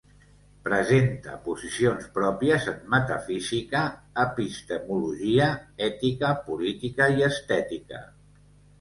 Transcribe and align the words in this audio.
Presenta 0.67 1.35
posicions 1.43 2.07
pròpies 2.15 2.65
en 2.73 2.81
metafísica, 2.95 3.83
epistemologia, 4.25 5.53
ètica, 5.93 6.37
política 6.53 7.15
i 7.21 7.27
estètica. 7.33 8.07